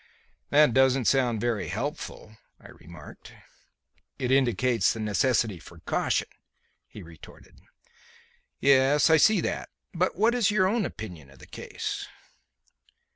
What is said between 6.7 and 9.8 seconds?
he retorted. "Yes, I see that.